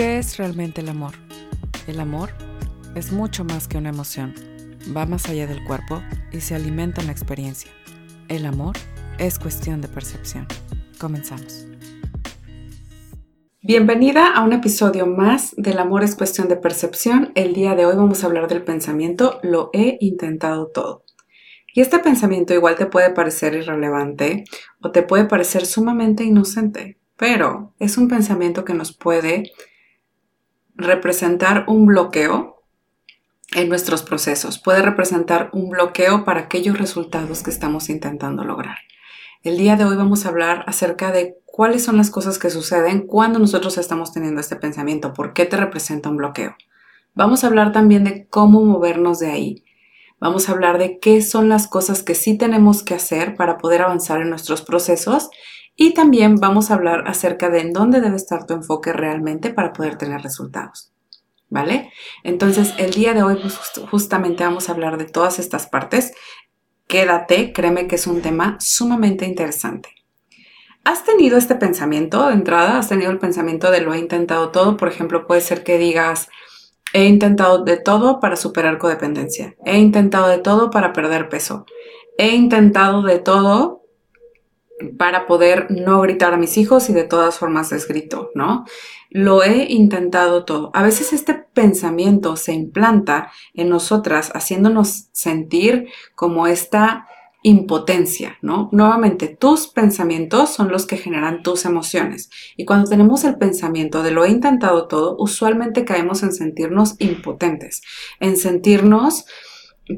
[0.00, 1.12] ¿Qué es realmente el amor?
[1.86, 2.30] El amor
[2.94, 4.32] es mucho más que una emoción,
[4.96, 6.00] va más allá del cuerpo
[6.32, 7.70] y se alimenta en la experiencia.
[8.28, 8.76] El amor
[9.18, 10.46] es cuestión de percepción.
[10.98, 11.66] Comenzamos.
[13.60, 17.30] Bienvenida a un episodio más del amor es cuestión de percepción.
[17.34, 21.04] El día de hoy vamos a hablar del pensamiento lo he intentado todo.
[21.74, 24.44] Y este pensamiento igual te puede parecer irrelevante
[24.80, 29.52] o te puede parecer sumamente inocente, pero es un pensamiento que nos puede
[30.80, 32.62] representar un bloqueo
[33.54, 38.78] en nuestros procesos, puede representar un bloqueo para aquellos resultados que estamos intentando lograr.
[39.42, 43.06] El día de hoy vamos a hablar acerca de cuáles son las cosas que suceden
[43.06, 46.56] cuando nosotros estamos teniendo este pensamiento, por qué te representa un bloqueo.
[47.14, 49.64] Vamos a hablar también de cómo movernos de ahí.
[50.20, 53.82] Vamos a hablar de qué son las cosas que sí tenemos que hacer para poder
[53.82, 55.30] avanzar en nuestros procesos
[55.82, 59.72] y también vamos a hablar acerca de en dónde debe estar tu enfoque realmente para
[59.72, 60.92] poder tener resultados.
[61.48, 61.90] ¿Vale?
[62.22, 63.58] Entonces, el día de hoy pues,
[63.90, 66.12] justamente vamos a hablar de todas estas partes.
[66.86, 69.88] Quédate, créeme que es un tema sumamente interesante.
[70.84, 72.76] ¿Has tenido este pensamiento de entrada?
[72.78, 74.76] ¿Has tenido el pensamiento de lo he intentado todo?
[74.76, 76.28] Por ejemplo, puede ser que digas,
[76.92, 79.56] he intentado de todo para superar codependencia.
[79.64, 81.64] He intentado de todo para perder peso.
[82.18, 83.79] He intentado de todo
[84.98, 88.64] para poder no gritar a mis hijos y de todas formas les grito, ¿no?
[89.10, 90.70] Lo he intentado todo.
[90.74, 97.06] A veces este pensamiento se implanta en nosotras haciéndonos sentir como esta
[97.42, 98.68] impotencia, ¿no?
[98.72, 102.30] Nuevamente, tus pensamientos son los que generan tus emociones.
[102.56, 107.82] Y cuando tenemos el pensamiento de lo he intentado todo, usualmente caemos en sentirnos impotentes,
[108.20, 109.24] en sentirnos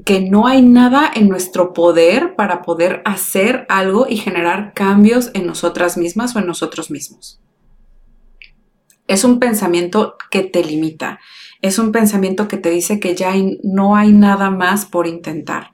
[0.04, 5.46] que no hay nada en nuestro poder para poder hacer algo y generar cambios en
[5.46, 7.40] nosotras mismas o en nosotros mismos.
[9.06, 11.20] Es un pensamiento que te limita,
[11.60, 13.32] es un pensamiento que te dice que ya
[13.62, 15.72] no hay nada más por intentar.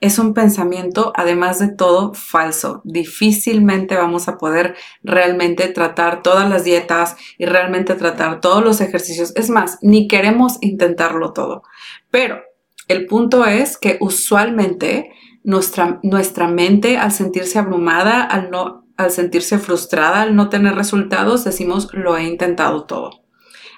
[0.00, 2.80] Es un pensamiento, además de todo, falso.
[2.84, 9.32] Difícilmente vamos a poder realmente tratar todas las dietas y realmente tratar todos los ejercicios.
[9.36, 11.62] Es más, ni queremos intentarlo todo.
[12.10, 12.40] Pero
[12.90, 15.12] el punto es que usualmente
[15.44, 21.44] nuestra, nuestra mente al sentirse abrumada, al, no, al sentirse frustrada, al no tener resultados,
[21.44, 23.22] decimos lo he intentado todo.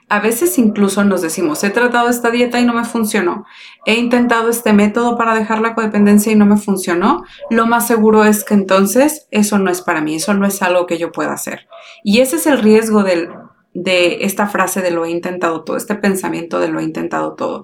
[0.08, 3.44] A veces incluso nos decimos, he tratado esta dieta y no me funcionó.
[3.86, 7.24] He intentado este método para dejar la codependencia y no me funcionó.
[7.50, 10.86] Lo más seguro es que entonces eso no es para mí, eso no es algo
[10.86, 11.66] que yo pueda hacer.
[12.02, 13.28] Y ese es el riesgo del,
[13.74, 17.62] de esta frase de lo he intentado todo, este pensamiento de lo he intentado todo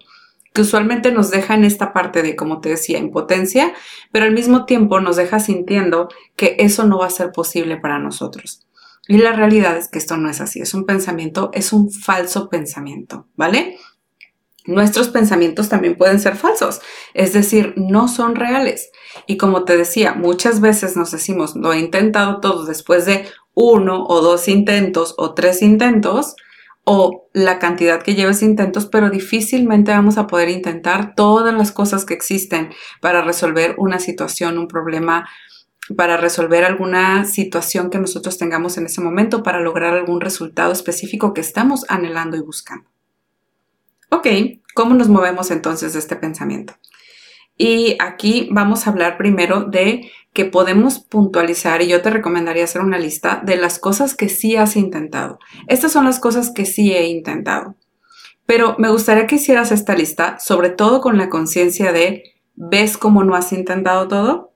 [0.53, 3.73] que usualmente nos deja en esta parte de, como te decía, impotencia,
[4.13, 7.99] pero al mismo tiempo nos deja sintiendo que eso no va a ser posible para
[7.99, 8.67] nosotros.
[9.07, 12.51] Y la realidad es que esto no es así, es un pensamiento, es un falso
[12.51, 13.79] pensamiento, ¿vale?
[14.67, 16.83] Nuestros pensamientos también pueden ser falsos,
[17.15, 18.91] es decir, no son reales.
[19.27, 24.05] Y como te decía, muchas veces nos decimos, lo he intentado todo después de uno
[24.07, 26.37] o dos intentos o tres intentos,
[26.91, 32.07] o la cantidad que lleves intentos, pero difícilmente vamos a poder intentar todas las cosas
[32.07, 32.71] que existen
[33.03, 35.29] para resolver una situación, un problema,
[35.99, 41.35] para resolver alguna situación que nosotros tengamos en ese momento, para lograr algún resultado específico
[41.35, 42.89] que estamos anhelando y buscando.
[44.09, 44.27] Ok,
[44.75, 46.73] ¿cómo nos movemos entonces de este pensamiento?
[47.59, 52.81] Y aquí vamos a hablar primero de que podemos puntualizar y yo te recomendaría hacer
[52.81, 55.41] una lista de las cosas que sí has intentado.
[55.67, 57.75] Estas son las cosas que sí he intentado.
[58.47, 62.23] Pero me gustaría que hicieras esta lista, sobre todo con la conciencia de,
[62.55, 64.55] ¿ves cómo no has intentado todo?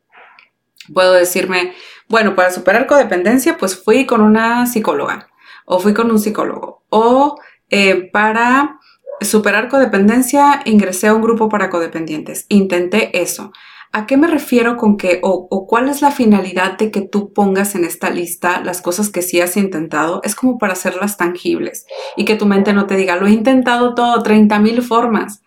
[0.94, 1.74] Puedo decirme,
[2.08, 5.28] bueno, para superar codependencia, pues fui con una psicóloga
[5.66, 6.84] o fui con un psicólogo.
[6.88, 7.36] O
[7.68, 8.78] eh, para
[9.24, 12.46] superar codependencia, ingresé a un grupo para codependientes.
[12.48, 13.52] Intenté eso.
[13.94, 17.74] ¿A qué me refiero con que, o, cuál es la finalidad de que tú pongas
[17.74, 20.22] en esta lista las cosas que sí has intentado?
[20.24, 21.84] Es como para hacerlas tangibles
[22.16, 25.42] y que tu mente no te diga, lo he intentado todo, 30 mil formas.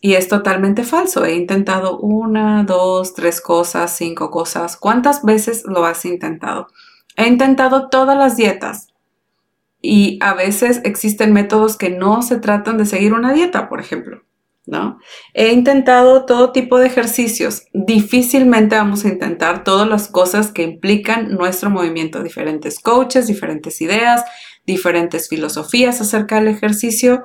[0.00, 1.24] Y es totalmente falso.
[1.24, 4.76] He intentado una, dos, tres cosas, cinco cosas.
[4.76, 6.66] ¿Cuántas veces lo has intentado?
[7.16, 8.88] He intentado todas las dietas.
[9.82, 14.22] Y a veces existen métodos que no se tratan de seguir una dieta, por ejemplo.
[14.64, 15.00] ¿No?
[15.34, 17.64] He intentado todo tipo de ejercicios.
[17.72, 24.24] Difícilmente vamos a intentar todas las cosas que implican nuestro movimiento, diferentes coaches, diferentes ideas,
[24.64, 27.24] diferentes filosofías acerca del ejercicio.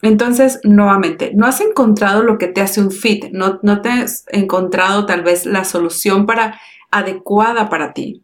[0.00, 4.24] Entonces, nuevamente, no has encontrado lo que te hace un fit, no, no te has
[4.28, 6.58] encontrado tal vez la solución para
[6.90, 8.22] adecuada para ti.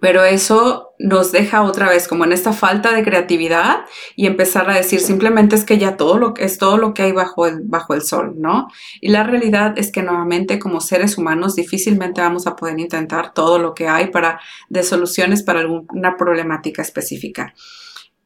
[0.00, 3.86] Pero eso nos deja otra vez como en esta falta de creatividad
[4.16, 7.02] y empezar a decir simplemente es que ya todo lo que es todo lo que
[7.02, 8.68] hay bajo el, bajo el sol, ¿no?
[9.00, 13.58] Y la realidad es que nuevamente como seres humanos difícilmente vamos a poder intentar todo
[13.58, 17.54] lo que hay para de soluciones para alguna problemática específica.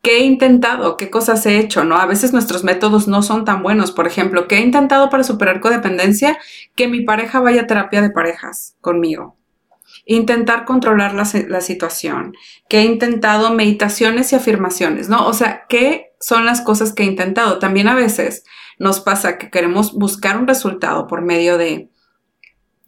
[0.03, 0.97] ¿Qué he intentado?
[0.97, 1.85] ¿Qué cosas he hecho?
[1.85, 1.97] ¿No?
[1.97, 3.93] A veces nuestros métodos no son tan buenos.
[3.93, 6.39] Por ejemplo, ¿qué he intentado para superar codependencia?
[6.75, 9.37] Que mi pareja vaya a terapia de parejas conmigo
[10.05, 12.35] intentar controlar la, situación,
[12.69, 15.27] que he intentado meditaciones y afirmaciones, ¿no?
[15.27, 17.59] O sea, ¿qué son las cosas que he intentado?
[17.59, 18.45] También a veces
[18.79, 21.91] nos pasa que queremos buscar un resultado por medio de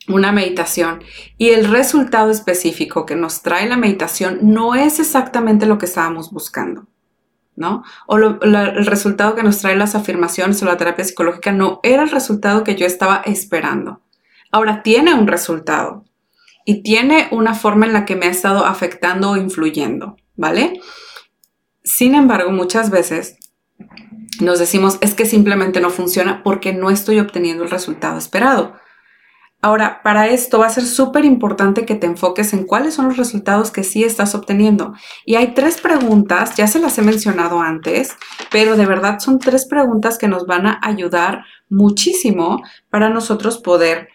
[0.08, 1.02] una meditación
[1.38, 6.30] y el resultado específico que nos trae la meditación no es exactamente lo que estábamos
[6.30, 6.86] buscando.
[7.56, 7.84] ¿no?
[8.06, 12.10] O el resultado que nos trae las afirmaciones o la terapia psicológica no era el
[12.10, 14.00] resultado que yo estaba esperando.
[14.50, 16.04] Ahora tiene un resultado,
[16.64, 20.80] y tiene una forma en la que me ha estado afectando o influyendo, ¿vale?
[21.82, 23.36] Sin embargo, muchas veces
[24.40, 28.74] nos decimos es que simplemente no funciona porque no estoy obteniendo el resultado esperado.
[29.60, 33.16] Ahora, para esto va a ser súper importante que te enfoques en cuáles son los
[33.16, 34.92] resultados que sí estás obteniendo.
[35.24, 38.14] Y hay tres preguntas, ya se las he mencionado antes,
[38.50, 44.08] pero de verdad son tres preguntas que nos van a ayudar muchísimo para nosotros poder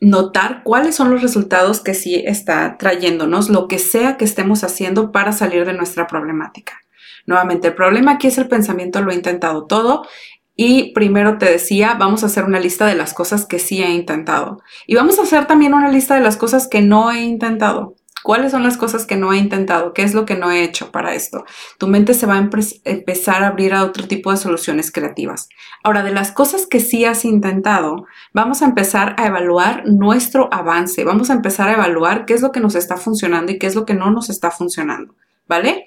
[0.00, 5.12] notar cuáles son los resultados que sí está trayéndonos lo que sea que estemos haciendo
[5.12, 6.80] para salir de nuestra problemática.
[7.26, 10.06] Nuevamente, el problema aquí es el pensamiento, lo he intentado todo
[10.54, 13.90] y primero te decía, vamos a hacer una lista de las cosas que sí he
[13.90, 17.96] intentado y vamos a hacer también una lista de las cosas que no he intentado.
[18.26, 19.92] ¿Cuáles son las cosas que no he intentado?
[19.92, 21.44] ¿Qué es lo que no he hecho para esto?
[21.78, 25.48] Tu mente se va a empezar a abrir a otro tipo de soluciones creativas.
[25.84, 31.04] Ahora, de las cosas que sí has intentado, vamos a empezar a evaluar nuestro avance.
[31.04, 33.76] Vamos a empezar a evaluar qué es lo que nos está funcionando y qué es
[33.76, 35.14] lo que no nos está funcionando.
[35.46, 35.84] ¿Vale?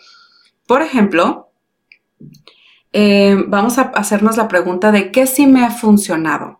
[0.66, 1.52] Por ejemplo,
[2.94, 6.59] eh, vamos a hacernos la pregunta de qué sí me ha funcionado.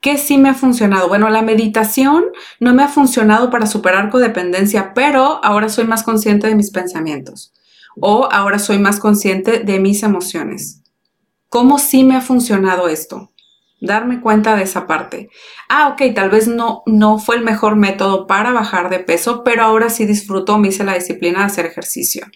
[0.00, 1.08] ¿Qué sí me ha funcionado?
[1.08, 2.24] Bueno, la meditación
[2.58, 7.52] no me ha funcionado para superar codependencia, pero ahora soy más consciente de mis pensamientos
[8.00, 10.82] o ahora soy más consciente de mis emociones.
[11.50, 13.32] ¿Cómo sí me ha funcionado esto?
[13.80, 15.28] Darme cuenta de esa parte.
[15.68, 19.64] Ah, ok, tal vez no, no fue el mejor método para bajar de peso, pero
[19.64, 22.26] ahora sí disfruto, me hice la disciplina de hacer ejercicio.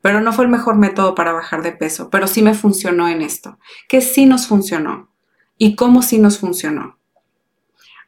[0.00, 3.22] Pero no fue el mejor método para bajar de peso, pero sí me funcionó en
[3.22, 3.58] esto.
[3.88, 5.11] ¿Qué sí nos funcionó?
[5.62, 6.98] Y cómo sí nos funcionó.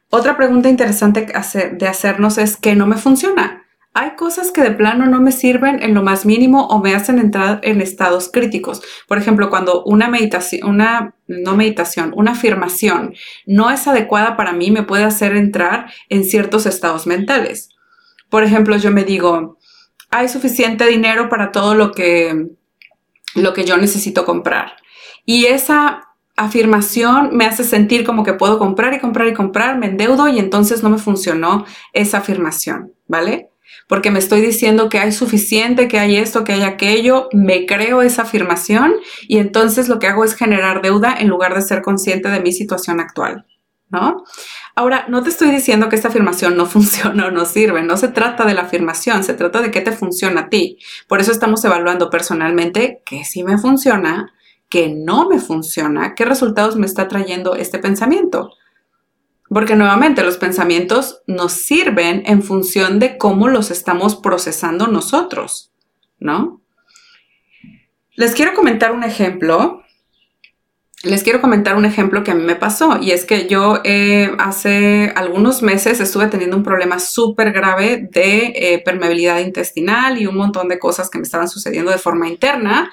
[0.09, 3.63] Otra pregunta interesante de hacernos es ¿qué no me funciona?
[3.93, 7.17] Hay cosas que de plano no me sirven en lo más mínimo o me hacen
[7.17, 8.81] entrar en estados críticos.
[9.07, 13.13] Por ejemplo, cuando una meditación, una, no meditación, una afirmación
[13.45, 17.69] no es adecuada para mí, me puede hacer entrar en ciertos estados mentales.
[18.29, 19.57] Por ejemplo, yo me digo,
[20.11, 22.49] hay suficiente dinero para todo lo que,
[23.33, 24.73] lo que yo necesito comprar.
[25.23, 26.04] Y esa
[26.35, 30.39] afirmación me hace sentir como que puedo comprar y comprar y comprar, me endeudo y
[30.39, 33.49] entonces no me funcionó esa afirmación, ¿vale?
[33.87, 38.01] Porque me estoy diciendo que hay suficiente, que hay esto, que hay aquello, me creo
[38.01, 38.95] esa afirmación
[39.27, 42.51] y entonces lo que hago es generar deuda en lugar de ser consciente de mi
[42.51, 43.45] situación actual,
[43.89, 44.23] ¿no?
[44.77, 48.09] Ahora, no te estoy diciendo que esta afirmación no funciona o no sirve, no se
[48.09, 50.79] trata de la afirmación, se trata de qué te funciona a ti.
[51.07, 54.33] Por eso estamos evaluando personalmente qué sí me funciona,
[54.75, 58.51] que no me funciona, ¿qué resultados me está trayendo este pensamiento?
[59.47, 65.71] Porque nuevamente los pensamientos nos sirven en función de cómo los estamos procesando nosotros,
[66.19, 66.61] ¿no?
[68.17, 69.81] Les quiero comentar un ejemplo.
[71.03, 74.29] Les quiero comentar un ejemplo que a mí me pasó y es que yo eh,
[74.39, 80.35] hace algunos meses estuve teniendo un problema súper grave de eh, permeabilidad intestinal y un
[80.35, 82.91] montón de cosas que me estaban sucediendo de forma interna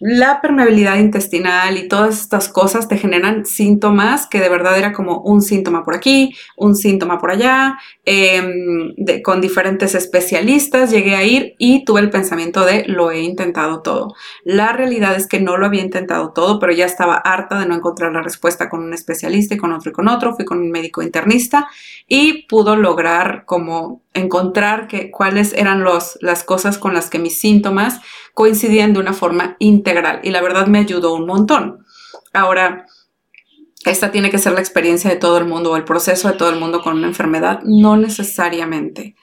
[0.00, 5.20] la permeabilidad intestinal y todas estas cosas te generan síntomas que de verdad era como
[5.20, 11.54] un síntoma por aquí, un síntoma por allá, em, con diferentes especialistas llegué a ir
[11.58, 14.14] y tuve el pensamiento de lo he intentado todo.
[14.44, 17.76] La realidad es que no lo había intentado todo, pero ya estaba harta de no
[17.76, 20.70] encontrar la respuesta con un especialista y con otro y con otro, fui con un
[20.70, 21.68] médico internista
[22.08, 27.40] y pudo lograr como encontrar que, cuáles eran los, las cosas con las que mis
[27.40, 28.00] síntomas
[28.32, 31.84] coincidían de una forma integral y la verdad me ayudó un montón.
[32.32, 32.86] Ahora,
[33.84, 36.48] esta tiene que ser la experiencia de todo el mundo o el proceso de todo
[36.48, 39.14] el mundo con una enfermedad, no necesariamente.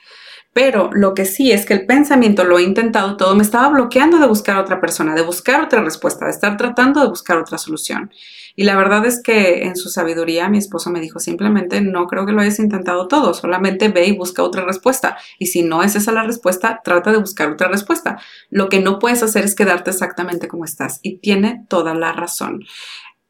[0.53, 4.17] Pero lo que sí es que el pensamiento, lo he intentado todo, me estaba bloqueando
[4.19, 7.57] de buscar a otra persona, de buscar otra respuesta, de estar tratando de buscar otra
[7.57, 8.11] solución.
[8.57, 12.25] Y la verdad es que en su sabiduría mi esposo me dijo simplemente no creo
[12.25, 15.17] que lo hayas intentado todo, solamente ve y busca otra respuesta.
[15.39, 18.19] Y si no es esa la respuesta, trata de buscar otra respuesta.
[18.49, 20.99] Lo que no puedes hacer es quedarte exactamente como estás.
[21.01, 22.65] Y tiene toda la razón.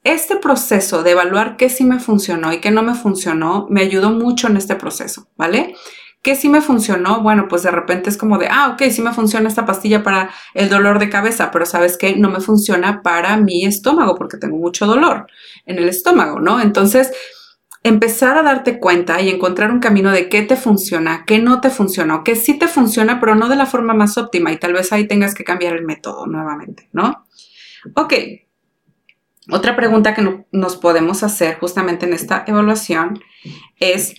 [0.03, 4.09] Este proceso de evaluar qué sí me funcionó y qué no me funcionó me ayudó
[4.09, 5.75] mucho en este proceso, ¿vale?
[6.21, 7.21] ¿Qué sí me funcionó?
[7.21, 10.29] Bueno, pues de repente es como de, ah, ok, sí me funciona esta pastilla para
[10.53, 14.57] el dolor de cabeza, pero sabes que no me funciona para mi estómago porque tengo
[14.57, 15.27] mucho dolor
[15.65, 16.61] en el estómago, ¿no?
[16.61, 17.11] Entonces,
[17.83, 21.71] empezar a darte cuenta y encontrar un camino de qué te funciona, qué no te
[21.71, 24.93] funciona, qué sí te funciona, pero no de la forma más óptima y tal vez
[24.93, 27.25] ahí tengas que cambiar el método nuevamente, ¿no?
[27.95, 28.13] Ok.
[29.49, 33.19] Otra pregunta que nos podemos hacer justamente en esta evaluación
[33.79, 34.13] es,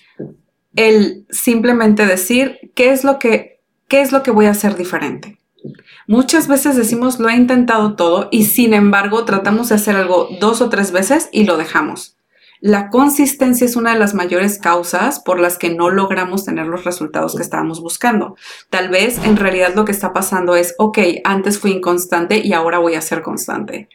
[0.77, 5.39] el simplemente decir qué es lo que, qué es lo que voy a hacer diferente.
[6.09, 10.61] Muchas veces decimos lo he intentado todo y sin embargo tratamos de hacer algo dos
[10.61, 12.17] o tres veces y lo dejamos.
[12.61, 16.85] La consistencia es una de las mayores causas por las que no logramos tener los
[16.85, 18.37] resultados que estábamos buscando.
[18.71, 22.79] Tal vez en realidad lo que está pasando es, ok, antes fui inconstante y ahora
[22.79, 23.89] voy a ser constante.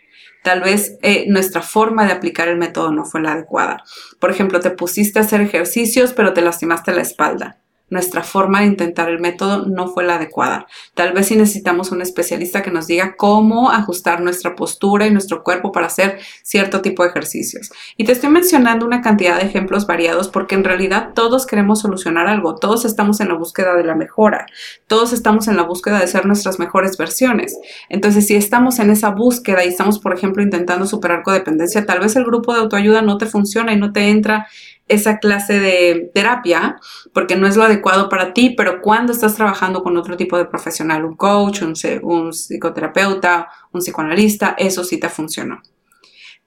[0.47, 3.83] Tal vez eh, nuestra forma de aplicar el método no fue la adecuada.
[4.17, 7.57] Por ejemplo, te pusiste a hacer ejercicios, pero te lastimaste la espalda
[7.89, 10.67] nuestra forma de intentar el método no fue la adecuada.
[10.93, 15.43] Tal vez si necesitamos un especialista que nos diga cómo ajustar nuestra postura y nuestro
[15.43, 17.71] cuerpo para hacer cierto tipo de ejercicios.
[17.95, 22.27] Y te estoy mencionando una cantidad de ejemplos variados porque en realidad todos queremos solucionar
[22.27, 24.45] algo, todos estamos en la búsqueda de la mejora,
[24.87, 27.57] todos estamos en la búsqueda de ser nuestras mejores versiones.
[27.89, 32.15] Entonces, si estamos en esa búsqueda y estamos, por ejemplo, intentando superar codependencia, tal vez
[32.15, 34.47] el grupo de autoayuda no te funciona y no te entra
[34.87, 36.77] esa clase de terapia
[37.13, 40.45] porque no es lo adecuado para ti, pero cuando estás trabajando con otro tipo de
[40.45, 45.61] profesional, un coach, un, psicoterapeuta, un psicoanalista, eso sí te funcionó.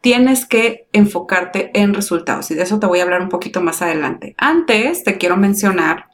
[0.00, 3.82] Tienes que enfocarte en resultados y de eso te voy a hablar un poquito más
[3.82, 4.34] adelante.
[4.38, 6.06] Antes te quiero mencionar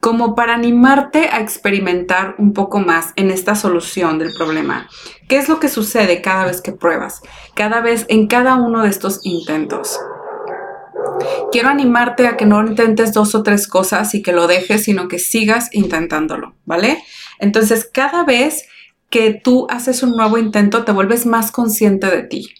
[0.00, 4.88] como para animarte a experimentar un poco más en esta solución del problema.
[5.28, 7.22] ¿Qué es lo que sucede cada vez que pruebas?
[7.54, 10.00] Cada vez en cada uno de estos intentos.
[11.50, 15.08] Quiero animarte a que no intentes dos o tres cosas y que lo dejes, sino
[15.08, 17.02] que sigas intentándolo, ¿vale?
[17.38, 18.66] Entonces, cada vez
[19.10, 22.54] que tú haces un nuevo intento, te vuelves más consciente de ti.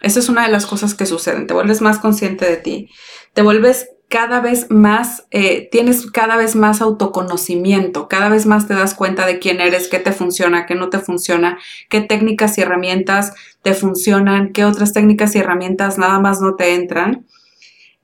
[0.00, 2.90] Esa es una de las cosas que suceden, te vuelves más consciente de ti,
[3.34, 8.74] te vuelves cada vez más, eh, tienes cada vez más autoconocimiento, cada vez más te
[8.74, 11.58] das cuenta de quién eres, qué te funciona, qué no te funciona,
[11.90, 16.74] qué técnicas y herramientas te funcionan, qué otras técnicas y herramientas nada más no te
[16.74, 17.26] entran.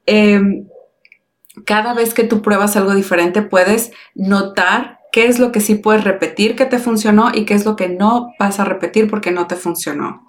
[0.07, 0.67] Em,
[1.65, 6.03] cada vez que tú pruebas algo diferente puedes notar qué es lo que sí puedes
[6.03, 9.47] repetir que te funcionó y qué es lo que no vas a repetir porque no
[9.47, 10.27] te funcionó.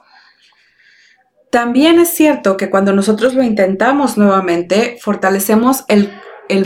[1.50, 6.12] También es cierto que cuando nosotros lo intentamos nuevamente, fortalecemos el,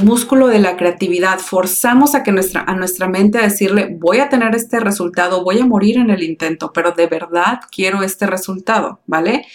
[0.03, 4.27] músculo de la creatividad, forzamos a, que nuestra, a nuestra mente a decirle, voy a
[4.27, 8.99] tener este resultado, voy a morir en el intento, pero de verdad quiero este resultado,
[9.05, 9.45] ¿vale?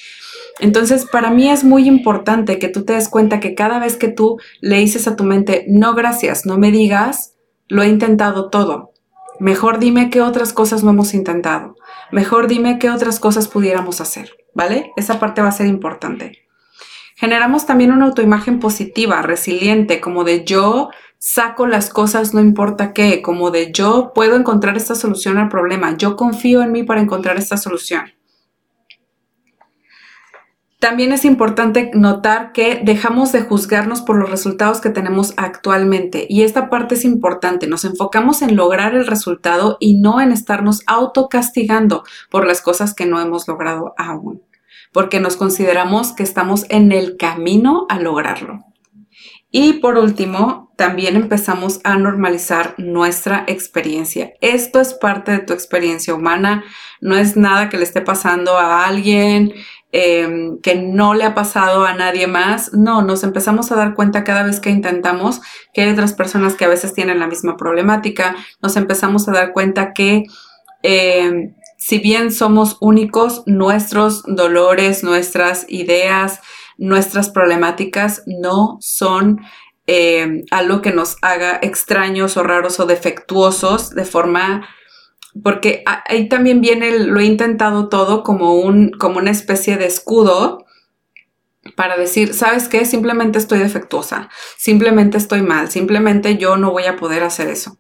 [0.61, 4.09] Entonces, para mí es muy importante que tú te des cuenta que cada vez que
[4.09, 7.35] tú le dices a tu mente, no gracias, no me digas,
[7.69, 8.93] lo he intentado todo.
[9.41, 11.77] Mejor dime qué otras cosas no hemos intentado.
[12.13, 14.93] Mejor dime qué otras cosas pudiéramos hacer, ¿vale?
[14.97, 16.39] Esa parte va a ser importante.
[17.17, 23.23] Generamos también una autoimagen positiva, resiliente, como de yo saco las cosas no importa qué,
[23.23, 27.39] como de yo puedo encontrar esta solución al problema, yo confío en mí para encontrar
[27.39, 28.13] esta solución.
[30.85, 36.43] También es importante notar que dejamos de juzgarnos por los resultados que tenemos actualmente y
[36.43, 37.67] esta parte es importante.
[37.67, 43.07] Nos enfocamos en lograr el resultado y no en estarnos autocastigando por las cosas que
[43.07, 44.43] no hemos logrado aún,
[44.93, 48.63] porque nos consideramos que estamos en el camino a lograrlo.
[49.51, 54.33] Y por último, también empezamos a normalizar nuestra experiencia.
[54.41, 56.65] Esto es parte de tu experiencia humana,
[57.01, 59.53] no es nada que le esté pasando a alguien,
[59.97, 62.73] Em, que no le ha pasado a nadie más.
[62.73, 65.41] No, nos empezamos a dar cuenta cada vez que intentamos
[65.73, 68.35] que hay otras personas que a veces tienen la misma problemática.
[68.61, 70.25] Nos empezamos a dar cuenta que
[70.83, 76.41] em, si bien somos únicos, nuestros dolores, nuestras ideas,
[76.77, 79.43] nuestras problemáticas no son
[79.87, 84.67] em, algo que nos haga extraños o raros o defectuosos de forma
[85.43, 90.65] porque ahí también viene, lo he intentado todo como, un, como una especie de escudo
[91.77, 92.85] para decir, ¿sabes qué?
[92.85, 97.79] Simplemente estoy defectuosa, simplemente estoy mal, simplemente yo no voy a poder hacer eso.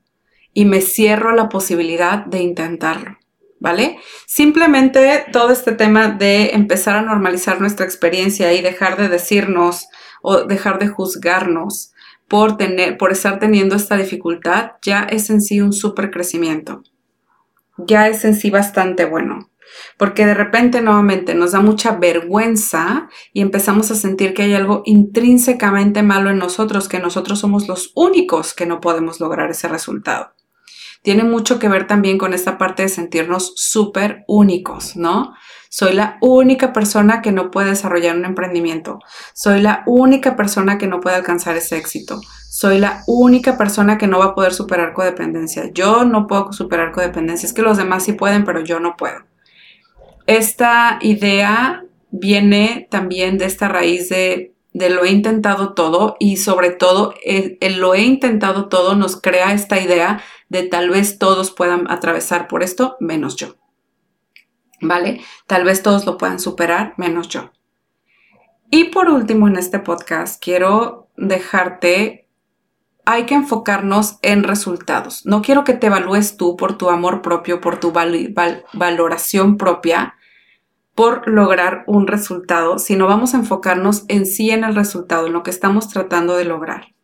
[0.53, 3.19] Y me cierro la posibilidad de intentarlo.
[3.61, 3.99] ¿Vale?
[4.27, 9.87] Simplemente todo este tema de empezar a normalizar nuestra experiencia y dejar de decirnos
[10.21, 11.95] o dejar de juzgarnos
[12.29, 16.83] por, tener, por estar teniendo esta dificultad, ya es en sí un súper crecimiento.
[17.77, 19.51] Ya es en sí bastante bueno.
[19.99, 24.83] Porque de repente nuevamente nos da mucha vergüenza y empezamos a sentir que hay algo
[24.85, 30.35] intrínsecamente malo en nosotros, que nosotros somos los únicos que no podemos lograr ese resultado.
[31.03, 35.35] Tiene mucho que ver también con esta parte de sentirnos súper únicos, ¿no?
[35.77, 39.01] Soy la única persona que no puede desarrollar un emprendimiento.
[39.33, 42.21] Soy la única persona que no puede alcanzar ese éxito.
[42.49, 45.73] Soy la única persona que no va a poder superar codependencia.
[45.73, 47.49] Yo no puedo superar codependencia.
[47.49, 49.25] Es que los demás sí pueden, pero yo no puedo.
[50.29, 57.15] Esta idea viene también de esta raíz de, lo he intentado todo y sobre todo
[57.25, 62.47] el, lo he intentado todo nos crea esta idea de tal vez todos puedan atravesar
[62.47, 63.57] por esto menos yo.
[64.85, 65.21] ¿Vale?
[65.47, 67.51] Tal vez todos lo puedan superar menos yo.
[68.71, 72.25] Y por último en este podcast quiero dejarte
[73.07, 75.27] hay que enfocarnos en resultados.
[75.27, 80.15] No quiero que te evalúes tú por tu amor propio, por tu valoración propia,
[80.95, 85.43] por lograr un resultado, sino vamos a enfocarnos en sí en el resultado, en lo
[85.43, 86.95] que estamos tratando de lograr.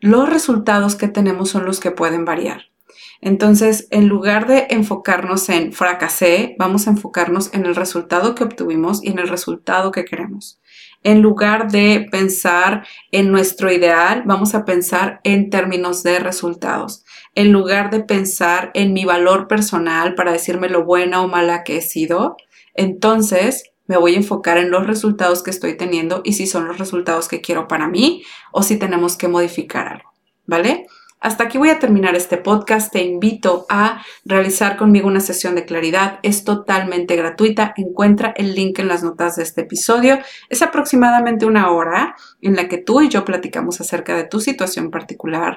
[0.00, 2.73] Los resultados que tenemos son los que pueden variar.
[3.20, 9.02] Entonces, en lugar de enfocarnos en fracasé, vamos a enfocarnos en el resultado que obtuvimos
[9.02, 10.60] y en el resultado que queremos.
[11.02, 17.04] En lugar de pensar en nuestro ideal, vamos a pensar en términos de resultados.
[17.34, 21.76] En lugar de pensar en mi valor personal para decirme lo buena o mala que
[21.76, 22.36] he sido,
[22.74, 26.78] entonces me voy a enfocar en los resultados que estoy teniendo y si son los
[26.78, 30.10] resultados que quiero para mí o si tenemos que modificar algo.
[30.46, 30.86] ¿Vale?
[31.24, 32.92] Hasta aquí voy a terminar este podcast.
[32.92, 36.18] Te invito a realizar conmigo una sesión de claridad.
[36.22, 37.72] Es totalmente gratuita.
[37.78, 40.18] Encuentra el link en las notas de este episodio.
[40.50, 44.90] Es aproximadamente una hora en la que tú y yo platicamos acerca de tu situación
[44.90, 45.56] particular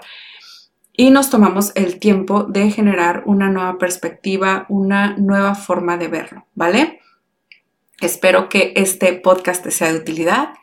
[0.93, 6.45] y nos tomamos el tiempo de generar una nueva perspectiva, una nueva forma de verlo,
[6.55, 7.01] ¿vale?
[7.99, 10.53] Espero que este podcast te sea de utilidad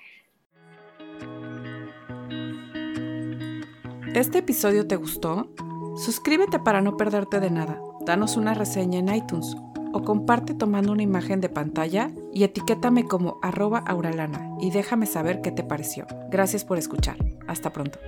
[4.15, 5.49] ¿Este episodio te gustó?
[5.97, 7.81] Suscríbete para no perderte de nada.
[8.07, 9.57] Danos una reseña en iTunes
[9.93, 15.41] o comparte tomando una imagen de pantalla y etiquétame como arroba auralana y déjame saber
[15.41, 16.07] qué te pareció.
[16.31, 17.17] Gracias por escuchar.
[17.49, 17.99] Hasta pronto.